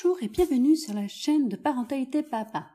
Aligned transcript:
Bonjour 0.00 0.22
et 0.22 0.28
bienvenue 0.28 0.76
sur 0.76 0.94
la 0.94 1.08
chaîne 1.08 1.48
de 1.48 1.56
Parentalité 1.56 2.22
Papa. 2.22 2.70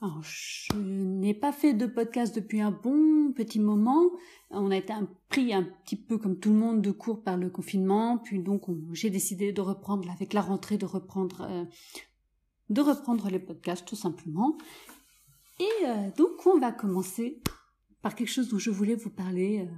Alors, 0.00 0.20
je 0.22 0.74
n'ai 0.76 1.32
pas 1.32 1.52
fait 1.52 1.72
de 1.72 1.86
podcast 1.86 2.34
depuis 2.34 2.60
un 2.60 2.72
bon 2.72 3.32
petit 3.32 3.60
moment. 3.60 4.10
On 4.50 4.72
a 4.72 4.76
été 4.76 4.92
pris 5.28 5.54
un 5.54 5.62
petit 5.62 5.94
peu 5.94 6.18
comme 6.18 6.40
tout 6.40 6.48
le 6.48 6.56
monde 6.56 6.82
de 6.82 6.90
court 6.90 7.22
par 7.22 7.36
le 7.36 7.48
confinement, 7.48 8.18
puis 8.18 8.40
donc 8.40 8.64
j'ai 8.92 9.08
décidé 9.08 9.52
de 9.52 9.60
reprendre 9.60 10.10
avec 10.10 10.32
la 10.32 10.40
rentrée 10.40 10.76
de 10.76 10.84
reprendre 10.84 11.46
euh, 11.48 11.64
de 12.70 12.80
reprendre 12.80 13.28
les 13.28 13.38
podcasts 13.38 13.86
tout 13.86 13.94
simplement. 13.94 14.58
Et 15.60 15.86
euh, 15.86 16.10
donc 16.16 16.44
on 16.44 16.58
va 16.58 16.72
commencer 16.72 17.40
par 18.02 18.16
quelque 18.16 18.32
chose 18.32 18.48
dont 18.48 18.58
je 18.58 18.70
voulais 18.70 18.96
vous 18.96 19.10
parler. 19.10 19.60
Euh, 19.60 19.72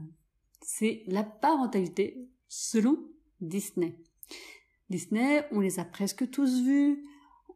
c'est 0.62 1.02
la 1.08 1.24
parentalité 1.24 2.30
selon 2.48 2.96
Disney. 3.42 3.98
Disney, 4.90 5.44
on 5.50 5.60
les 5.60 5.78
a 5.80 5.84
presque 5.84 6.30
tous 6.30 6.62
vus, 6.62 7.04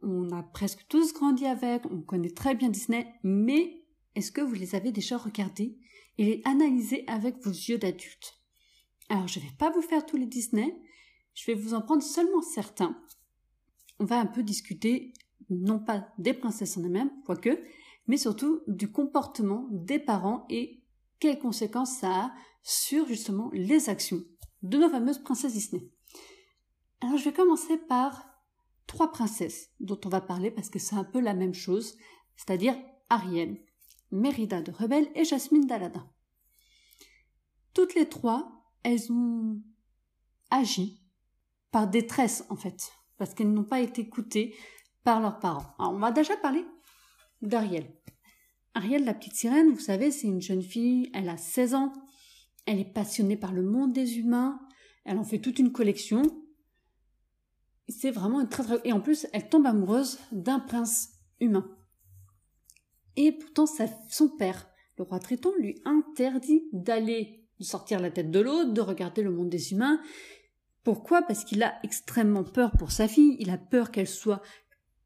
on 0.02 0.30
a 0.30 0.42
presque 0.42 0.86
tous 0.88 1.12
grandi 1.12 1.46
avec, 1.46 1.86
on 1.86 2.02
connaît 2.02 2.30
très 2.30 2.54
bien 2.54 2.68
Disney, 2.68 3.06
mais 3.22 3.84
est-ce 4.14 4.32
que 4.32 4.40
vous 4.40 4.54
les 4.54 4.74
avez 4.74 4.90
déjà 4.90 5.16
regardés 5.16 5.78
et 6.18 6.24
les 6.24 6.42
analysés 6.44 7.04
avec 7.06 7.36
vos 7.44 7.50
yeux 7.50 7.78
d'adulte? 7.78 8.34
Alors 9.08 9.28
je 9.28 9.38
ne 9.38 9.44
vais 9.44 9.56
pas 9.58 9.70
vous 9.70 9.82
faire 9.82 10.04
tous 10.06 10.16
les 10.16 10.26
Disney, 10.26 10.74
je 11.34 11.46
vais 11.46 11.54
vous 11.54 11.74
en 11.74 11.82
prendre 11.82 12.02
seulement 12.02 12.42
certains. 12.42 13.00
On 13.98 14.04
va 14.04 14.18
un 14.18 14.26
peu 14.26 14.42
discuter 14.42 15.12
non 15.50 15.78
pas 15.78 16.08
des 16.18 16.34
princesses 16.34 16.76
en 16.76 16.84
elles-mêmes, 16.84 17.12
quoique, 17.24 17.62
mais 18.06 18.16
surtout 18.16 18.62
du 18.66 18.90
comportement 18.90 19.68
des 19.70 19.98
parents 19.98 20.46
et 20.48 20.82
quelles 21.18 21.38
conséquences 21.38 21.98
ça 21.98 22.10
a 22.10 22.34
sur 22.62 23.06
justement 23.06 23.50
les 23.52 23.88
actions 23.88 24.22
de 24.62 24.78
nos 24.78 24.90
fameuses 24.90 25.22
princesses 25.22 25.52
Disney. 25.52 25.88
Alors 27.00 27.16
je 27.16 27.24
vais 27.24 27.32
commencer 27.32 27.78
par 27.78 28.30
trois 28.86 29.10
princesses 29.10 29.70
dont 29.80 29.98
on 30.04 30.08
va 30.08 30.20
parler 30.20 30.50
parce 30.50 30.68
que 30.68 30.78
c'est 30.78 30.96
un 30.96 31.04
peu 31.04 31.20
la 31.20 31.34
même 31.34 31.54
chose, 31.54 31.96
c'est-à-dire 32.36 32.76
Ariel, 33.08 33.58
Mérida 34.10 34.60
de 34.62 34.70
Rebelle 34.70 35.10
et 35.14 35.24
Jasmine 35.24 35.66
d'Aladin. 35.66 36.06
Toutes 37.72 37.94
les 37.94 38.08
trois, 38.08 38.66
elles 38.82 39.10
ont 39.12 39.62
agi 40.50 41.02
par 41.70 41.88
détresse 41.88 42.44
en 42.50 42.56
fait, 42.56 42.92
parce 43.16 43.34
qu'elles 43.34 43.52
n'ont 43.52 43.64
pas 43.64 43.80
été 43.80 44.02
écoutées 44.02 44.54
par 45.04 45.20
leurs 45.20 45.38
parents. 45.38 45.74
Alors 45.78 45.92
on 45.92 45.98
va 45.98 46.12
déjà 46.12 46.36
parler 46.36 46.64
d'Ariel. 47.40 47.96
Ariel, 48.74 49.04
la 49.04 49.14
petite 49.14 49.34
sirène, 49.34 49.72
vous 49.72 49.80
savez, 49.80 50.10
c'est 50.10 50.26
une 50.26 50.42
jeune 50.42 50.62
fille, 50.62 51.10
elle 51.14 51.28
a 51.28 51.36
16 51.36 51.74
ans, 51.74 51.92
elle 52.66 52.78
est 52.78 52.92
passionnée 52.92 53.36
par 53.36 53.52
le 53.52 53.62
monde 53.62 53.92
des 53.92 54.18
humains, 54.18 54.60
elle 55.04 55.18
en 55.18 55.24
fait 55.24 55.40
toute 55.40 55.58
une 55.58 55.72
collection, 55.72 56.22
c'est 57.90 58.10
vraiment 58.10 58.40
une 58.40 58.48
très, 58.48 58.62
très... 58.62 58.80
Et 58.84 58.92
en 58.92 59.00
plus, 59.00 59.26
elle 59.32 59.48
tombe 59.48 59.66
amoureuse 59.66 60.18
d'un 60.32 60.60
prince 60.60 61.10
humain. 61.40 61.66
Et 63.16 63.32
pourtant, 63.32 63.66
son 64.08 64.28
père, 64.28 64.68
le 64.96 65.04
roi 65.04 65.18
Triton, 65.18 65.52
lui 65.58 65.80
interdit 65.84 66.68
d'aller, 66.72 67.48
sortir 67.60 68.00
la 68.00 68.10
tête 68.10 68.30
de 68.30 68.40
l'eau, 68.40 68.64
de 68.64 68.80
regarder 68.80 69.22
le 69.22 69.30
monde 69.30 69.50
des 69.50 69.72
humains. 69.72 70.00
Pourquoi? 70.84 71.22
Parce 71.22 71.44
qu'il 71.44 71.62
a 71.62 71.78
extrêmement 71.82 72.44
peur 72.44 72.72
pour 72.78 72.92
sa 72.92 73.08
fille. 73.08 73.36
Il 73.38 73.50
a 73.50 73.58
peur 73.58 73.90
qu'elle 73.90 74.08
soit 74.08 74.42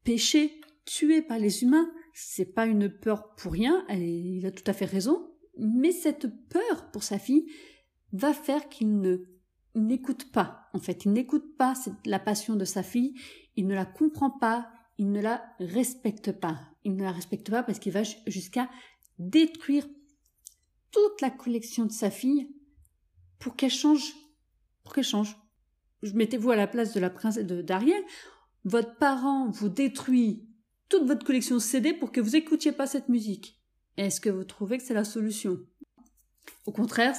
péchée, 0.03 0.61
tuée 0.85 1.21
par 1.21 1.39
les 1.39 1.63
humains. 1.63 1.91
C'est 2.13 2.53
pas 2.53 2.65
une 2.65 2.89
peur 2.89 3.35
pour 3.35 3.51
rien. 3.51 3.85
il 3.89 4.45
a 4.45 4.51
tout 4.51 4.63
à 4.67 4.73
fait 4.73 4.85
raison. 4.85 5.31
Mais 5.57 5.91
cette 5.91 6.27
peur 6.47 6.91
pour 6.91 7.03
sa 7.03 7.19
fille 7.19 7.47
va 8.13 8.33
faire 8.33 8.69
qu'il 8.69 8.99
ne 8.99 9.25
n'écoute 9.75 10.31
pas, 10.31 10.69
en 10.73 10.79
fait. 10.79 11.05
Il 11.05 11.13
n'écoute 11.13 11.57
pas 11.57 11.73
la 12.05 12.19
passion 12.19 12.55
de 12.55 12.65
sa 12.65 12.83
fille, 12.83 13.13
il 13.55 13.67
ne 13.67 13.75
la 13.75 13.85
comprend 13.85 14.29
pas, 14.29 14.71
il 14.97 15.11
ne 15.11 15.21
la 15.21 15.43
respecte 15.59 16.31
pas. 16.31 16.59
Il 16.83 16.95
ne 16.95 17.03
la 17.03 17.11
respecte 17.11 17.49
pas 17.49 17.63
parce 17.63 17.79
qu'il 17.79 17.91
va 17.91 18.03
jusqu'à 18.27 18.69
détruire 19.19 19.87
toute 20.91 21.21
la 21.21 21.29
collection 21.29 21.85
de 21.85 21.91
sa 21.91 22.09
fille 22.09 22.49
pour 23.39 23.55
qu'elle 23.55 23.71
change, 23.71 24.13
pour 24.83 24.93
qu'elle 24.93 25.03
change. 25.03 25.35
Mettez-vous 26.13 26.51
à 26.51 26.55
la 26.55 26.67
place 26.67 26.93
de 26.93 26.99
la 26.99 27.09
princesse 27.09 27.45
d'Ariel. 27.45 28.03
Votre 28.63 28.95
parent 28.97 29.49
vous 29.49 29.69
détruit 29.69 30.47
toute 30.89 31.05
votre 31.07 31.25
collection 31.25 31.59
CD 31.59 31.93
pour 31.93 32.11
que 32.11 32.21
vous 32.21 32.35
écoutiez 32.35 32.71
pas 32.71 32.87
cette 32.87 33.09
musique. 33.09 33.59
Est-ce 33.97 34.21
que 34.21 34.29
vous 34.29 34.43
trouvez 34.43 34.77
que 34.77 34.83
c'est 34.83 34.93
la 34.93 35.03
solution? 35.03 35.59
Au 36.65 36.71
contraire, 36.71 37.15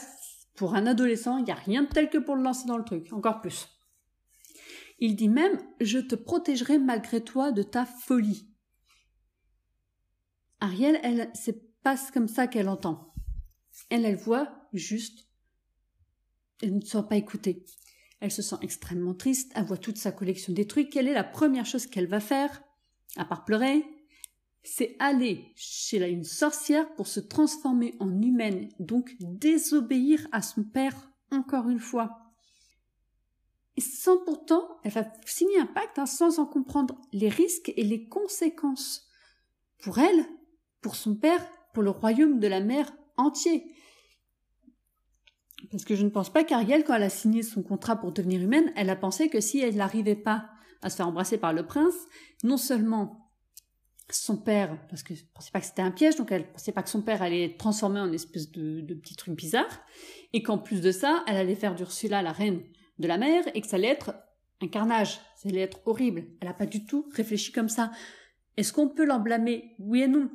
pour 0.57 0.75
un 0.75 0.87
adolescent, 0.87 1.39
il 1.39 1.45
n'y 1.45 1.53
a 1.53 1.57
rien 1.57 1.83
de 1.83 1.89
tel 1.89 2.11
que 2.11 2.19
pour 2.19 2.37
le 2.37 2.43
lancer 2.43 2.67
dans 2.67 2.79
le 2.79 2.85
truc, 2.85 3.13
encore 3.13 3.41
plus. 3.41 3.69
Il 4.99 5.15
dit 5.17 5.29
même 5.29 5.59
Je 5.81 5.99
te 5.99 6.15
protégerai 6.15 6.79
malgré 6.79 7.23
toi 7.23 7.53
de 7.53 7.63
ta 7.63 7.85
folie. 7.85 8.49
Ariel, 10.61 10.99
elle, 11.03 11.31
c'est 11.35 11.81
pas 11.83 11.97
comme 12.13 12.29
ça 12.29 12.47
qu'elle 12.47 12.69
entend. 12.69 13.13
Elle, 13.91 14.07
elle 14.07 14.17
voit 14.17 14.69
juste. 14.73 15.29
Elle 16.63 16.77
ne 16.77 16.81
se 16.81 16.89
sent 16.89 17.05
pas 17.09 17.17
écoutée. 17.17 17.65
Elle 18.21 18.33
se 18.33 18.41
sent 18.41 18.57
extrêmement 18.63 19.15
triste, 19.15 19.53
elle 19.55 19.65
voit 19.65 19.77
toute 19.77 19.99
sa 19.99 20.11
collection 20.11 20.55
détruite. 20.55 20.91
Quelle 20.91 21.07
est 21.07 21.13
la 21.13 21.25
première 21.25 21.67
chose 21.67 21.87
qu'elle 21.87 22.07
va 22.07 22.21
faire 22.21 22.63
À 23.17 23.27
part 23.27 23.45
pleurer, 23.45 23.85
c'est 24.67 24.97
aller 24.99 25.53
chez 25.55 26.05
une 26.11 26.25
sorcière 26.25 26.93
pour 26.95 27.07
se 27.07 27.21
transformer 27.21 27.95
en 28.01 28.21
humaine, 28.21 28.69
donc 28.81 29.15
désobéir 29.21 30.27
à 30.33 30.43
son 30.43 30.65
père 30.65 31.11
encore 31.31 31.69
une 31.69 31.79
fois. 31.79 32.33
Et 33.77 33.81
sans 33.81 34.19
pourtant, 34.25 34.67
elle 34.83 34.93
va 34.93 35.07
signer 35.25 35.61
un 35.61 35.67
pacte 35.67 35.99
hein, 35.99 36.07
sans 36.07 36.39
en 36.39 36.47
comprendre 36.47 37.01
les 37.13 37.29
risques 37.29 37.73
et 37.77 37.85
les 37.85 38.09
conséquences. 38.09 39.07
Pour 39.79 39.99
elle, 39.99 40.27
pour 40.81 40.97
son 40.97 41.15
père, 41.15 41.47
pour 41.73 41.83
le 41.83 41.91
royaume 41.91 42.41
de 42.41 42.49
la 42.49 42.61
mer 42.61 42.91
entier. 43.17 43.73
Parce 45.71 45.85
que 45.85 45.95
je 45.95 46.05
ne 46.05 46.11
pense 46.11 46.33
pas 46.33 46.45
qu'Ariel, 46.45 46.85
quand 46.85 46.95
elle 46.95 47.03
a 47.03 47.11
signé 47.11 47.43
son 47.43 47.63
contrat 47.63 47.97
pour 47.97 48.13
devenir 48.13 48.43
humaine, 48.43 48.73
elle 48.77 48.91
a 48.91 48.97
pensé 48.97 49.29
que 49.29 49.41
si 49.41 49.61
elle 49.61 49.77
n'arrivait 49.77 50.17
pas 50.17 50.49
à 50.83 50.91
se 50.91 50.97
faire 50.97 51.09
embrasser 51.09 51.39
par 51.39 51.53
le 51.53 51.67
prince, 51.67 51.95
non 52.43 52.57
seulement 52.57 53.26
son 54.11 54.37
père, 54.37 54.79
parce 54.89 55.03
que 55.03 55.15
je 55.15 55.25
pensais 55.35 55.51
pas 55.51 55.61
que 55.61 55.67
c'était 55.67 55.83
un 55.83 55.91
piège, 55.91 56.17
donc 56.17 56.31
elle 56.31 56.51
pensait 56.51 56.73
pas 56.73 56.83
que 56.83 56.91
son 56.91 57.03
père 57.03 57.23
allait 57.23 57.45
être 57.45 57.59
transformé 57.59 58.01
en 58.01 58.13
espèce 58.13 58.51
de, 58.51 58.81
de 58.81 58.95
petit 58.95 59.17
truc 59.17 59.35
bizarre, 59.35 59.81
et 60.33 60.43
qu'en 60.43 60.59
plus 60.59 60.81
de 60.81 60.93
ça, 60.93 61.25
elle 61.27 61.37
allait 61.37 61.57
faire 61.57 61.75
d'Ursula 61.75 62.23
la 62.23 62.33
reine 62.33 62.63
de 62.99 63.09
la 63.09 63.19
mer, 63.19 63.45
et 63.55 63.61
que 63.61 63.67
ça 63.67 63.77
allait 63.77 63.89
être 63.89 64.15
un 64.63 64.69
carnage, 64.69 65.21
ça 65.37 65.49
allait 65.49 65.61
être 65.61 65.81
horrible. 65.87 66.25
Elle 66.41 66.49
n'a 66.49 66.55
pas 66.55 66.67
du 66.67 66.87
tout 66.87 67.09
réfléchi 67.13 67.53
comme 67.53 67.69
ça. 67.69 67.91
Est-ce 68.57 68.73
qu'on 68.73 68.89
peut 68.89 69.05
l'en 69.05 69.19
blâmer? 69.19 69.75
Oui 69.79 70.03
et 70.03 70.09
non. 70.09 70.31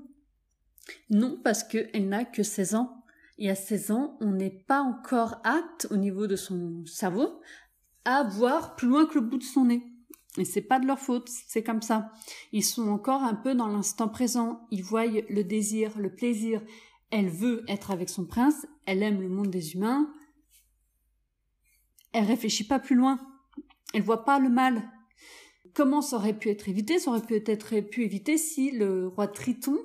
Non, 1.09 1.39
parce 1.43 1.63
qu'elle 1.63 2.07
n'a 2.07 2.25
que 2.25 2.43
16 2.43 2.75
ans. 2.75 3.03
Et 3.37 3.49
à 3.49 3.55
16 3.55 3.91
ans, 3.91 4.17
on 4.21 4.31
n'est 4.31 4.63
pas 4.67 4.81
encore 4.81 5.41
apte 5.43 5.87
au 5.89 5.97
niveau 5.97 6.27
de 6.27 6.35
son 6.35 6.85
cerveau 6.85 7.41
à 8.05 8.23
voir 8.23 8.75
plus 8.75 8.87
loin 8.87 9.05
que 9.05 9.15
le 9.15 9.21
bout 9.21 9.37
de 9.37 9.43
son 9.43 9.65
nez. 9.65 9.83
Et 10.37 10.45
c'est 10.45 10.61
pas 10.61 10.79
de 10.79 10.87
leur 10.87 10.99
faute, 10.99 11.27
c'est 11.27 11.63
comme 11.63 11.81
ça. 11.81 12.11
Ils 12.53 12.63
sont 12.63 12.87
encore 12.87 13.23
un 13.23 13.35
peu 13.35 13.53
dans 13.53 13.67
l'instant 13.67 14.07
présent. 14.07 14.65
Ils 14.71 14.83
voient 14.83 15.05
le 15.05 15.43
désir, 15.43 15.97
le 15.97 16.13
plaisir. 16.13 16.63
Elle 17.09 17.29
veut 17.29 17.65
être 17.67 17.91
avec 17.91 18.09
son 18.09 18.25
prince. 18.25 18.65
Elle 18.85 19.03
aime 19.03 19.21
le 19.21 19.27
monde 19.27 19.49
des 19.49 19.73
humains. 19.73 20.13
Elle 22.13 22.25
réfléchit 22.25 22.65
pas 22.65 22.79
plus 22.79 22.95
loin. 22.95 23.19
Elle 23.93 24.03
voit 24.03 24.23
pas 24.23 24.39
le 24.39 24.49
mal. 24.49 24.89
Comment 25.73 26.01
ça 26.01 26.15
aurait 26.15 26.37
pu 26.37 26.49
être 26.49 26.69
évité? 26.69 26.99
Ça 26.99 27.11
aurait 27.11 27.21
pu 27.21 27.35
être 27.35 27.79
pu 27.81 28.03
éviter 28.03 28.37
si 28.37 28.71
le 28.71 29.07
roi 29.07 29.27
Triton 29.27 29.77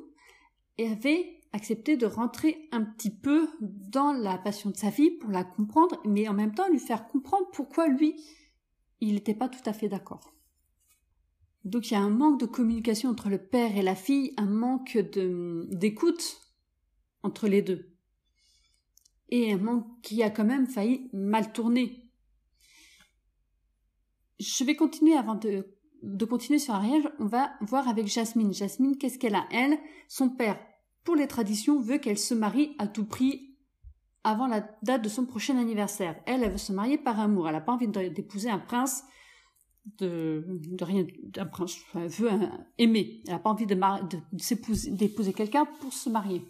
avait 0.78 1.40
accepté 1.52 1.96
de 1.96 2.06
rentrer 2.06 2.68
un 2.70 2.82
petit 2.82 3.10
peu 3.10 3.48
dans 3.60 4.12
la 4.12 4.38
passion 4.38 4.70
de 4.70 4.76
sa 4.76 4.90
fille 4.90 5.12
pour 5.12 5.30
la 5.30 5.42
comprendre, 5.42 6.00
mais 6.04 6.28
en 6.28 6.34
même 6.34 6.54
temps 6.54 6.68
lui 6.68 6.78
faire 6.78 7.08
comprendre 7.08 7.46
pourquoi 7.52 7.88
lui, 7.88 8.14
il 9.00 9.14
n'était 9.14 9.34
pas 9.34 9.48
tout 9.48 9.62
à 9.64 9.72
fait 9.72 9.88
d'accord. 9.88 10.35
Donc 11.66 11.90
il 11.90 11.94
y 11.94 11.96
a 11.96 12.00
un 12.00 12.10
manque 12.10 12.38
de 12.38 12.46
communication 12.46 13.10
entre 13.10 13.28
le 13.28 13.38
père 13.38 13.76
et 13.76 13.82
la 13.82 13.96
fille, 13.96 14.32
un 14.36 14.46
manque 14.46 14.96
d'écoute 14.96 16.40
entre 17.24 17.48
les 17.48 17.60
deux. 17.60 17.92
Et 19.30 19.52
un 19.52 19.58
manque 19.58 20.00
qui 20.00 20.22
a 20.22 20.30
quand 20.30 20.44
même 20.44 20.68
failli 20.68 21.10
mal 21.12 21.52
tourner. 21.52 22.08
Je 24.38 24.62
vais 24.62 24.76
continuer 24.76 25.16
avant 25.16 25.34
de, 25.34 25.66
continuer 26.24 26.60
sur 26.60 26.72
Ariel, 26.72 27.10
on 27.18 27.26
va 27.26 27.50
voir 27.62 27.88
avec 27.88 28.06
Jasmine. 28.06 28.54
Jasmine, 28.54 28.96
qu'est-ce 28.96 29.18
qu'elle 29.18 29.34
a? 29.34 29.48
Elle, 29.50 29.76
son 30.06 30.28
père, 30.28 30.60
pour 31.02 31.16
les 31.16 31.26
traditions, 31.26 31.80
veut 31.80 31.98
qu'elle 31.98 32.18
se 32.18 32.34
marie 32.34 32.76
à 32.78 32.86
tout 32.86 33.06
prix 33.06 33.56
avant 34.22 34.46
la 34.46 34.60
date 34.84 35.02
de 35.02 35.08
son 35.08 35.26
prochain 35.26 35.58
anniversaire. 35.58 36.14
Elle, 36.26 36.44
elle 36.44 36.52
veut 36.52 36.58
se 36.58 36.72
marier 36.72 36.96
par 36.96 37.18
amour. 37.18 37.48
Elle 37.48 37.54
n'a 37.54 37.60
pas 37.60 37.72
envie 37.72 37.88
d'épouser 37.88 38.50
un 38.50 38.60
prince 38.60 39.02
de, 39.98 40.44
rien, 40.80 41.06
elle 41.94 42.08
veut 42.08 42.30
aimer. 42.78 43.22
Elle 43.26 43.32
n'a 43.32 43.38
pas 43.38 43.50
envie 43.50 43.66
de, 43.66 44.90
d'épouser 44.96 45.32
quelqu'un 45.32 45.64
pour 45.80 45.92
se 45.92 46.10
marier. 46.10 46.42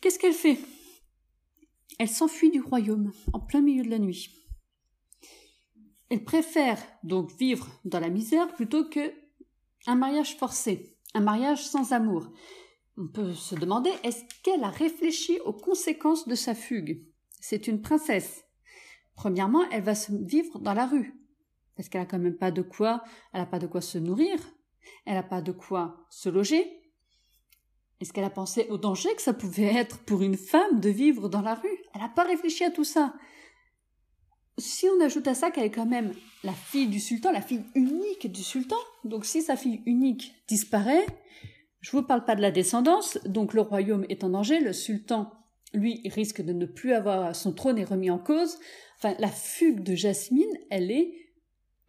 Qu'est-ce 0.00 0.18
qu'elle 0.18 0.34
fait? 0.34 0.58
Elle 1.98 2.08
s'enfuit 2.08 2.50
du 2.50 2.60
royaume 2.60 3.12
en 3.32 3.40
plein 3.40 3.60
milieu 3.60 3.82
de 3.82 3.90
la 3.90 3.98
nuit. 3.98 4.30
elles 6.10 6.24
préfèrent 6.24 6.82
donc 7.02 7.32
vivre 7.38 7.68
dans 7.84 8.00
la 8.00 8.08
misère 8.08 8.54
plutôt 8.54 8.88
que 8.88 9.12
un 9.86 9.96
mariage 9.96 10.36
forcé, 10.36 10.96
un 11.14 11.20
mariage 11.20 11.66
sans 11.66 11.92
amour. 11.92 12.30
On 12.96 13.08
peut 13.08 13.32
se 13.32 13.54
demander 13.54 13.90
est-ce 14.04 14.22
qu'elle 14.42 14.64
a 14.64 14.70
réfléchi 14.70 15.38
aux 15.40 15.52
conséquences 15.52 16.28
de 16.28 16.34
sa 16.34 16.54
fugue? 16.54 17.04
C'est 17.40 17.68
une 17.68 17.80
princesse. 17.80 18.44
Premièrement, 19.14 19.68
elle 19.70 19.82
va 19.82 19.94
se 19.94 20.12
vivre 20.12 20.58
dans 20.60 20.74
la 20.74 20.86
rue. 20.86 21.14
Parce 21.78 21.88
qu'elle 21.88 22.00
a 22.00 22.06
quand 22.06 22.18
même 22.18 22.36
pas 22.36 22.50
de 22.50 22.60
quoi, 22.60 23.04
elle 23.32 23.38
n'a 23.38 23.46
pas 23.46 23.60
de 23.60 23.68
quoi 23.68 23.80
se 23.80 23.98
nourrir, 23.98 24.36
elle 25.06 25.14
n'a 25.14 25.22
pas 25.22 25.40
de 25.40 25.52
quoi 25.52 26.04
se 26.10 26.28
loger. 26.28 26.66
Est-ce 28.00 28.12
qu'elle 28.12 28.24
a 28.24 28.30
pensé 28.30 28.66
au 28.68 28.78
danger 28.78 29.14
que 29.14 29.22
ça 29.22 29.32
pouvait 29.32 29.72
être 29.76 29.98
pour 30.00 30.22
une 30.22 30.36
femme 30.36 30.80
de 30.80 30.88
vivre 30.88 31.28
dans 31.28 31.40
la 31.40 31.54
rue? 31.54 31.78
Elle 31.94 32.00
n'a 32.00 32.08
pas 32.08 32.24
réfléchi 32.24 32.64
à 32.64 32.72
tout 32.72 32.82
ça. 32.82 33.14
Si 34.58 34.86
on 34.88 35.00
ajoute 35.00 35.28
à 35.28 35.34
ça 35.34 35.52
qu'elle 35.52 35.66
est 35.66 35.70
quand 35.70 35.86
même 35.86 36.12
la 36.42 36.52
fille 36.52 36.88
du 36.88 36.98
sultan, 36.98 37.30
la 37.30 37.42
fille 37.42 37.64
unique 37.76 38.30
du 38.30 38.42
sultan, 38.42 38.76
donc 39.04 39.24
si 39.24 39.40
sa 39.40 39.54
fille 39.54 39.80
unique 39.86 40.34
disparaît, 40.48 41.06
je 41.80 41.92
vous 41.92 42.02
parle 42.02 42.24
pas 42.24 42.34
de 42.34 42.42
la 42.42 42.50
descendance, 42.50 43.18
donc 43.24 43.54
le 43.54 43.60
royaume 43.60 44.04
est 44.08 44.24
en 44.24 44.30
danger, 44.30 44.58
le 44.58 44.72
sultan, 44.72 45.32
lui, 45.72 46.02
risque 46.06 46.42
de 46.42 46.52
ne 46.52 46.66
plus 46.66 46.92
avoir 46.92 47.36
son 47.36 47.52
trône 47.52 47.78
est 47.78 47.84
remis 47.84 48.10
en 48.10 48.18
cause. 48.18 48.58
Enfin, 48.96 49.14
la 49.20 49.28
fugue 49.28 49.84
de 49.84 49.94
Jasmine, 49.94 50.58
elle 50.70 50.90
est 50.90 51.27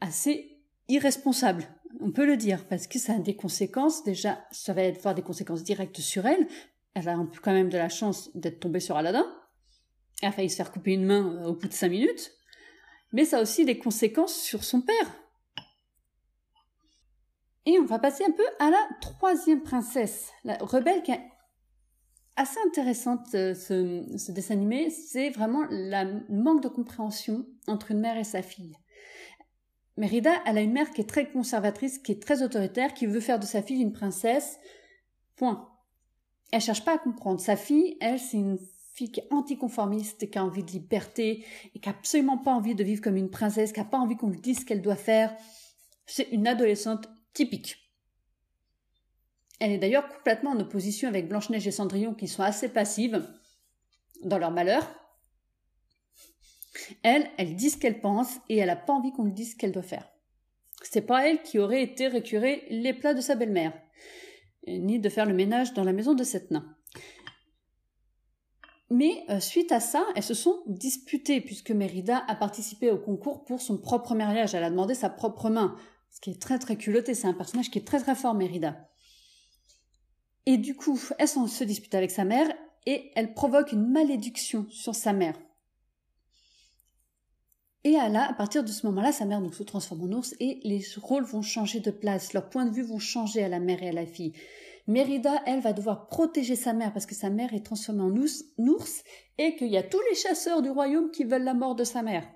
assez 0.02 0.62
irresponsable. 0.88 1.66
On 2.00 2.12
peut 2.12 2.26
le 2.26 2.38
dire, 2.38 2.68
parce 2.68 2.88
que 2.88 3.00
ça 3.00 3.14
a 3.14 3.20
des 3.20 3.36
conséquences. 3.36 4.04
Déjà, 4.04 4.46
ça 4.52 4.74
va 4.74 4.86
avoir 4.86 5.16
des 5.16 5.22
conséquences 5.22 5.64
directes 5.64 6.00
sur 6.00 6.26
elle. 6.26 6.48
Elle 6.94 7.10
a 7.10 7.18
quand 7.42 7.54
même 7.54 7.70
de 7.70 7.78
la 7.78 7.90
chance 7.90 8.36
d'être 8.36 8.60
tombée 8.60 8.80
sur 8.80 8.98
Aladdin. 8.98 9.26
Elle 10.22 10.30
a 10.30 10.32
failli 10.32 10.50
se 10.50 10.56
faire 10.56 10.72
couper 10.72 10.94
une 10.94 11.06
main 11.06 11.36
euh, 11.36 11.48
au 11.50 11.54
bout 11.54 11.68
de 11.68 11.74
cinq 11.74 11.90
minutes. 11.90 12.32
Mais 13.12 13.26
ça 13.26 13.40
a 13.40 13.42
aussi 13.42 13.66
des 13.66 13.80
conséquences 13.80 14.36
sur 14.36 14.64
son 14.64 14.82
père. 14.82 15.16
Et 17.66 17.80
on 17.80 17.86
va 17.86 18.00
passer 18.00 18.24
un 18.24 18.32
peu 18.32 18.46
à 18.60 18.70
la 18.70 18.88
troisième 19.02 19.62
princesse, 19.62 20.32
la 20.44 20.58
rebelle 20.58 21.04
qui 21.04 21.12
est 21.12 21.22
assez 22.36 22.60
intéressante 22.66 23.28
euh, 23.36 23.54
ce, 23.54 24.32
dessin 24.32 24.54
animé, 24.54 24.90
c'est 24.90 25.30
vraiment 25.30 25.64
le 25.70 26.24
manque 26.30 26.64
de 26.64 26.70
compréhension 26.70 27.46
entre 27.68 27.92
une 27.92 28.00
mère 28.00 28.18
et 28.18 28.24
sa 28.24 28.42
fille. 28.42 28.76
Mérida, 30.00 30.32
elle 30.46 30.58
a 30.58 30.62
une 30.62 30.72
mère 30.72 30.92
qui 30.92 31.02
est 31.02 31.10
très 31.10 31.30
conservatrice, 31.30 32.00
qui 32.00 32.14
est 32.14 32.24
très 32.24 32.42
autoritaire, 32.42 32.94
qui 32.94 33.06
veut 33.06 33.20
faire 33.20 33.38
de 33.38 33.46
sa 33.46 33.62
fille 33.62 33.82
une 33.82 33.92
princesse. 33.92 34.58
Point. 35.36 35.70
Elle 36.54 36.62
cherche 36.62 36.86
pas 36.86 36.96
à 36.96 36.98
comprendre. 36.98 37.42
Sa 37.42 37.58
fille, 37.58 37.98
elle, 38.00 38.18
c'est 38.18 38.38
une 38.38 38.58
fille 38.94 39.12
qui 39.12 39.20
est 39.20 39.28
anticonformiste, 39.30 40.32
qui 40.32 40.38
a 40.40 40.46
envie 40.46 40.64
de 40.64 40.72
liberté, 40.72 41.46
et 41.76 41.80
qui 41.80 41.90
a 41.90 41.92
absolument 41.92 42.38
pas 42.38 42.54
envie 42.54 42.76
de 42.76 42.84
vivre 42.84 43.02
comme 43.02 43.18
une 43.18 43.30
princesse, 43.30 43.74
qui 43.74 43.82
a 43.82 43.86
pas 43.86 43.98
envie 43.98 44.16
qu'on 44.16 44.30
lui 44.30 44.40
dise 44.40 44.62
ce 44.62 44.66
qu'elle 44.66 44.82
doit 44.82 44.96
faire. 44.96 45.36
C'est 46.06 46.30
une 46.32 46.48
adolescente 46.48 47.10
typique. 47.34 47.76
Elle 49.60 49.74
est 49.74 49.80
d'ailleurs 49.80 50.08
complètement 50.08 50.52
en 50.52 50.60
opposition 50.62 51.10
avec 51.10 51.28
Blanche-Neige 51.28 51.68
et 51.68 51.72
Cendrillon 51.72 52.14
qui 52.14 52.30
sont 52.30 52.44
assez 52.44 52.70
passives 52.70 53.28
dans 54.24 54.38
leur 54.38 54.52
malheur. 54.52 54.88
Elle, 57.04 57.28
elle 57.38 57.56
dit 57.56 57.70
ce 57.70 57.78
qu'elle 57.78 58.02
pense 58.02 58.38
et 58.50 58.58
elle 58.58 58.68
n'a 58.68 58.76
pas 58.76 58.94
envie 58.94 59.12
qu'on 59.12 59.26
lui 59.26 59.34
dise 59.34 59.52
ce 59.52 59.56
qu'elle 59.56 59.72
doit 59.72 59.82
faire. 59.82 60.10
C'est 60.84 61.02
pas 61.02 61.28
elle 61.28 61.42
qui 61.42 61.60
aurait 61.60 61.84
été 61.84 62.08
récurer 62.08 62.66
les 62.70 62.94
plats 62.94 63.14
de 63.14 63.22
sa 63.22 63.36
belle-mère, 63.36 63.74
ni 64.68 65.00
de 65.00 65.10
faire 65.10 65.26
le 65.26 65.34
ménage 65.34 65.74
dans 65.74 65.84
la 65.84 65.94
maison 65.94 66.14
de 66.14 66.24
cette 66.24 66.52
nain. 66.52 66.76
Mais 68.90 69.24
euh, 69.30 69.40
suite 69.40 69.72
à 69.72 69.80
ça, 69.80 70.06
elles 70.16 70.24
se 70.24 70.34
sont 70.34 70.64
disputées 70.66 71.42
puisque 71.42 71.72
Mérida 71.72 72.24
a 72.28 72.36
participé 72.36 72.90
au 72.90 72.98
concours 72.98 73.46
pour 73.46 73.62
son 73.62 73.78
propre 73.78 74.16
mariage. 74.16 74.56
Elle 74.56 74.64
a 74.64 74.72
demandé 74.72 74.96
sa 74.96 75.10
propre 75.10 75.50
main, 75.50 75.76
ce 76.10 76.20
qui 76.22 76.32
est 76.32 76.42
très 76.42 76.58
très 76.58 76.76
culotté. 76.76 77.14
C'est 77.14 77.28
un 77.28 77.34
personnage 77.34 77.70
qui 77.70 77.78
est 77.78 77.86
très 77.86 78.00
très 78.00 78.16
fort, 78.16 78.34
Mérida. 78.34 78.90
Et 80.48 80.58
du 80.58 80.76
coup, 80.76 81.00
elle 81.20 81.28
se 81.28 81.64
dispute 81.64 81.94
avec 81.94 82.10
sa 82.10 82.26
mère 82.26 82.48
et 82.88 83.12
elle 83.16 83.36
provoque 83.36 83.72
une 83.72 83.92
malédiction 83.92 84.66
sur 84.72 84.96
sa 84.96 85.14
mère. 85.14 85.40
Et 87.90 87.96
à, 87.96 88.04
à 88.04 88.34
partir 88.34 88.64
de 88.64 88.70
ce 88.70 88.86
moment-là, 88.86 89.12
sa 89.12 89.26
mère 89.26 89.42
donc, 89.42 89.56
se 89.56 89.64
transforme 89.64 90.04
en 90.04 90.18
ours 90.18 90.36
et 90.40 90.60
les 90.64 90.80
rôles 91.02 91.24
vont 91.24 91.42
changer 91.42 91.80
de 91.80 91.90
place, 91.90 92.34
leurs 92.34 92.48
points 92.48 92.68
de 92.68 92.72
vue 92.72 92.84
vont 92.84 93.00
changer 93.00 93.44
à 93.44 93.50
la 93.50 93.60
mère 93.60 93.82
et 93.82 93.90
à 93.90 93.92
la 93.92 94.06
fille. 94.06 94.34
Mérida, 94.86 95.42
elle, 95.48 95.62
va 95.62 95.74
devoir 95.74 96.06
protéger 96.06 96.56
sa 96.56 96.72
mère 96.72 96.94
parce 96.94 97.08
que 97.08 97.16
sa 97.16 97.32
mère 97.32 97.52
est 97.52 97.66
transformée 97.66 98.04
en 98.04 98.16
ours, 98.16 99.04
et 99.40 99.56
qu'il 99.56 99.70
y 99.70 99.78
a 99.78 99.82
tous 99.82 100.02
les 100.08 100.16
chasseurs 100.16 100.62
du 100.62 100.70
royaume 100.70 101.10
qui 101.10 101.24
veulent 101.24 101.44
la 101.44 101.56
mort 101.56 101.74
de 101.74 101.84
sa 101.84 102.04
mère. 102.04 102.28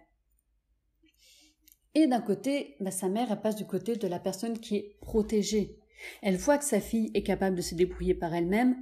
Et 1.94 2.08
d'un 2.08 2.22
côté, 2.22 2.76
bah, 2.80 2.90
sa 2.90 3.08
mère, 3.08 3.32
elle 3.32 3.40
passe 3.40 3.56
du 3.56 3.66
côté 3.66 3.96
de 3.96 4.08
la 4.08 4.18
personne 4.18 4.58
qui 4.58 4.78
est 4.78 4.98
protégée. 5.02 5.78
Elle 6.24 6.38
voit 6.38 6.58
que 6.58 6.66
sa 6.66 6.80
fille 6.80 7.12
est 7.14 7.22
capable 7.22 7.58
de 7.58 7.62
se 7.62 7.76
débrouiller 7.76 8.16
par 8.16 8.34
elle-même. 8.34 8.76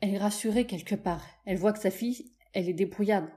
Elle 0.00 0.14
est 0.14 0.18
rassurée 0.18 0.68
quelque 0.68 0.94
part. 0.94 1.26
Elle 1.46 1.58
voit 1.58 1.72
que 1.72 1.80
sa 1.80 1.90
fille, 1.90 2.30
elle 2.52 2.68
est 2.68 2.74
débrouillable. 2.74 3.32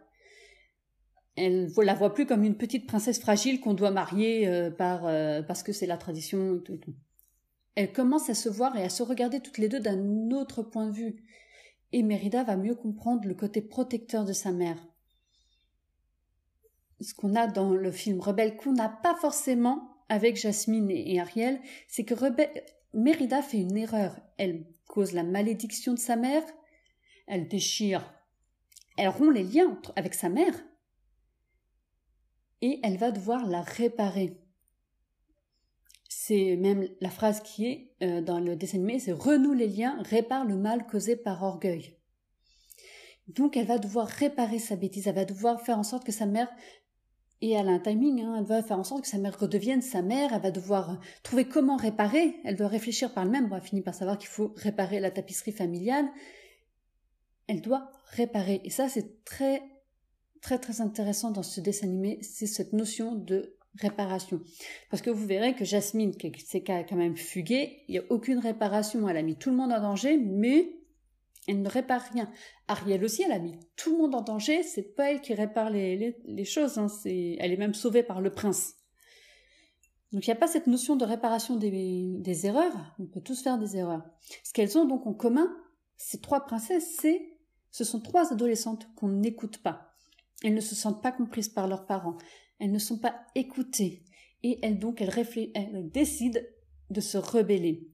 Elle 1.36 1.66
ne 1.66 1.84
la 1.84 1.96
voit 1.96 2.14
plus 2.14 2.26
comme 2.26 2.44
une 2.44 2.58
petite 2.58 2.86
princesse 2.86 3.20
fragile 3.20 3.60
qu'on 3.60 3.74
doit 3.74 3.92
marier 3.92 4.48
euh, 4.48 4.70
par, 4.70 5.06
euh, 5.06 5.42
parce 5.42 5.64
que 5.64 5.72
c'est 5.72 5.88
la 5.88 5.98
tradition 5.98 6.62
Elle 7.76 7.92
commence 7.92 8.30
à 8.30 8.36
se 8.36 8.50
voir 8.50 8.78
et 8.78 8.84
à 8.84 8.90
se 8.90 9.02
regarder 9.02 9.40
toutes 9.40 9.58
les 9.58 9.68
deux 9.68 9.80
d'un 9.80 10.30
autre 10.32 10.62
point 10.62 10.88
de 10.88 10.94
vue. 10.94 11.24
Et 11.92 12.04
Mérida 12.04 12.44
va 12.44 12.56
mieux 12.56 12.76
comprendre 12.76 13.28
le 13.28 13.34
côté 13.34 13.62
protecteur 13.62 14.26
de 14.26 14.34
sa 14.34 14.52
mère. 14.52 14.78
Ce 17.02 17.14
qu'on 17.14 17.36
a 17.36 17.48
dans 17.48 17.74
le 17.74 17.92
film 17.92 18.20
Rebelle 18.20 18.56
qu'on 18.56 18.74
n'a 18.74 18.90
pas 18.90 19.16
forcément 19.16 19.90
avec 20.10 20.36
Jasmine 20.36 20.90
et 20.92 21.20
Ariel, 21.20 21.60
c'est 21.88 22.04
que 22.04 22.14
Rebelle, 22.14 22.64
Mérida 22.94 23.42
fait 23.42 23.58
une 23.58 23.76
erreur. 23.76 24.20
Elle 24.38 24.66
cause 24.88 25.14
la 25.14 25.24
malédiction 25.24 25.94
de 25.94 26.00
sa 26.00 26.16
mère, 26.16 26.44
elle 27.26 27.48
déchire, 27.48 28.14
elle 28.98 29.10
rompt 29.10 29.34
les 29.34 29.44
liens 29.44 29.80
avec 29.96 30.14
sa 30.14 30.30
mère, 30.30 30.54
et 32.64 32.80
elle 32.82 32.96
va 32.96 33.12
devoir 33.12 33.46
la 33.46 33.62
réparer. 33.62 34.38
C'est 36.08 36.56
même 36.56 36.88
la 37.02 37.10
phrase 37.10 37.42
qui 37.42 37.66
est 37.66 37.92
euh, 38.02 38.22
dans 38.22 38.40
le 38.40 38.56
dessin 38.56 38.78
animé, 38.78 39.00
c'est 39.00 39.12
renoue 39.12 39.52
les 39.52 39.68
liens, 39.68 40.02
répare 40.04 40.46
le 40.46 40.56
mal 40.56 40.88
causé 40.88 41.18
par 41.18 41.44
orgueil. 41.44 41.98
Donc 43.28 43.58
elle 43.58 43.68
va 43.68 43.80
devoir 43.80 44.08
réparer 44.08 44.60
sa 44.60 44.78
bêtise, 44.78 45.08
elle 45.08 45.16
va 45.16 45.26
devoir 45.26 45.60
faire 45.62 45.78
en 45.78 45.84
sorte 45.84 46.06
que 46.06 46.14
sa 46.14 46.26
mère 46.26 46.48
et 47.42 47.52
elle 47.52 47.68
a 47.68 47.72
un 47.72 47.80
timing, 47.80 48.22
hein. 48.22 48.38
elle 48.40 48.46
va 48.46 48.64
faire 48.64 48.80
en 48.80 48.86
sorte 48.86 49.02
que 49.02 49.10
sa 49.10 49.18
mère 49.18 49.38
redevienne 49.38 49.82
sa 49.82 50.02
mère, 50.02 50.32
elle 50.34 50.42
va 50.42 50.52
devoir 50.52 51.02
trouver 51.22 51.44
comment 51.44 51.76
réparer, 51.76 52.38
elle 52.46 52.56
doit 52.56 52.70
réfléchir 52.70 53.14
par 53.14 53.26
elle-même, 53.26 53.52
elle 53.54 53.62
finit 53.62 53.82
par 53.82 53.94
savoir 53.94 54.18
qu'il 54.18 54.30
faut 54.30 54.54
réparer 54.56 55.02
la 55.02 55.12
tapisserie 55.12 55.52
familiale, 55.52 56.08
elle 57.48 57.60
doit 57.60 57.92
réparer. 58.12 58.62
Et 58.64 58.70
ça, 58.70 58.88
c'est 58.88 59.26
très, 59.26 59.62
très, 60.44 60.60
très 60.60 60.82
intéressant 60.82 61.32
dans 61.32 61.42
ce 61.42 61.62
dessin 61.62 61.88
animé, 61.88 62.20
c'est 62.22 62.46
cette 62.46 62.74
notion 62.74 63.16
de 63.16 63.56
réparation. 63.80 64.42
Parce 64.92 65.02
que 65.02 65.10
vous 65.10 65.26
verrez 65.26 65.56
que 65.56 65.66
Jasmine, 65.66 66.16
qui 66.16 66.32
s'est 66.46 66.64
quand 66.64 66.96
même 66.96 67.16
fuguée, 67.16 67.84
il 67.88 67.94
n'y 67.94 67.98
a 67.98 68.04
aucune 68.12 68.38
réparation, 68.38 69.08
elle 69.10 69.18
a 69.18 69.24
mis 69.24 69.38
tout 69.38 69.50
le 69.50 69.56
monde 69.56 69.72
en 69.72 69.82
danger, 69.82 70.18
mais 70.18 70.76
elle 71.48 71.62
ne 71.62 71.70
répare 71.70 72.04
rien. 72.14 72.30
Ariel 72.68 73.04
aussi, 73.04 73.24
elle 73.24 73.32
a 73.32 73.40
mis 73.40 73.58
tout 73.78 73.94
le 73.94 73.98
monde 73.98 74.16
en 74.16 74.22
danger. 74.22 74.64
C'est 74.64 74.96
pas 74.96 75.12
elle 75.12 75.22
qui 75.22 75.34
répare 75.34 75.70
les, 75.70 76.46
choses. 76.46 76.78
Hein. 76.78 76.88
elle 77.06 77.52
est 77.52 77.58
même 77.58 77.74
sauvée 77.74 78.04
par 78.04 78.22
le 78.22 78.32
prince. 78.32 78.76
Donc 80.12 80.28
il 80.28 80.30
n'y 80.30 80.36
a 80.36 80.40
pas 80.40 80.48
cette 80.48 80.68
notion 80.68 80.96
de 80.96 81.06
réparation 81.06 81.56
des, 81.56 82.46
erreurs. 82.46 82.96
On 83.00 83.06
peut 83.06 83.22
tous 83.22 83.42
faire 83.42 83.58
des 83.58 83.78
erreurs. 83.78 84.04
Ce 84.44 84.54
qu'elles 84.54 84.78
ont 84.78 84.86
donc 84.86 85.08
en 85.08 85.14
commun, 85.14 85.52
ces 85.98 86.22
trois 86.22 86.46
princesses, 86.46 86.98
c'est 87.00 87.30
ce 87.72 87.84
sont 87.84 88.00
trois 88.00 88.32
adolescentes 88.32 88.88
qu'on 88.96 89.10
n'écoute 89.10 89.58
pas. 89.58 89.93
Elles 90.44 90.54
ne 90.54 90.62
se 90.62 90.76
sentent 90.76 91.02
pas 91.02 91.12
comprises 91.12 91.50
par 91.50 91.68
leurs 91.68 91.86
parents. 91.86 92.18
Elles 92.60 92.72
ne 92.72 92.80
sont 92.80 93.00
pas 93.00 93.16
écoutées. 93.36 94.04
Et 94.44 94.60
elles 94.62 94.78
donc 94.78 95.02
elles 95.02 95.90
décident 95.92 96.42
de 96.90 97.02
se 97.02 97.18
rebeller. 97.18 97.90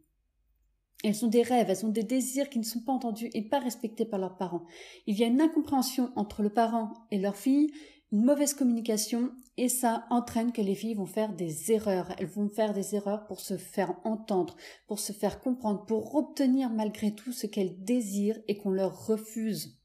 Elles 1.03 1.23
ont 1.23 1.29
des 1.29 1.43
rêves, 1.43 1.69
elles 1.69 1.85
ont 1.85 1.91
des 1.91 2.03
désirs 2.03 2.49
qui 2.49 2.59
ne 2.59 2.65
sont 2.65 2.81
pas 2.81 2.91
entendus 2.91 3.29
et 3.33 3.47
pas 3.47 3.59
respectés 3.59 4.05
par 4.05 4.19
leurs 4.19 4.35
parents. 4.35 4.65
Il 5.07 5.17
y 5.17 5.23
a 5.23 5.27
une 5.27 5.39
incompréhension 5.39 6.11
entre 6.15 6.41
le 6.41 6.49
parent 6.49 6.93
et 7.09 7.19
leur 7.19 7.37
fille, 7.37 7.71
une 8.11 8.25
mauvaise 8.25 8.53
communication, 8.53 9.31
et 9.55 9.69
ça 9.69 10.05
entraîne 10.09 10.51
que 10.51 10.61
les 10.61 10.75
filles 10.75 10.95
vont 10.95 11.05
faire 11.05 11.33
des 11.33 11.71
erreurs. 11.71 12.13
Elles 12.17 12.27
vont 12.27 12.49
faire 12.49 12.73
des 12.73 12.95
erreurs 12.95 13.27
pour 13.27 13.39
se 13.39 13.55
faire 13.55 13.95
entendre, 14.03 14.57
pour 14.87 14.99
se 14.99 15.13
faire 15.13 15.39
comprendre, 15.39 15.85
pour 15.85 16.15
obtenir 16.15 16.69
malgré 16.69 17.13
tout 17.13 17.31
ce 17.31 17.47
qu'elles 17.47 17.81
désirent 17.83 18.39
et 18.47 18.57
qu'on 18.57 18.71
leur 18.71 19.05
refuse. 19.07 19.78